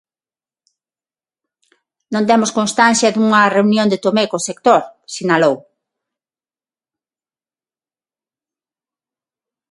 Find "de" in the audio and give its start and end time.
3.91-4.01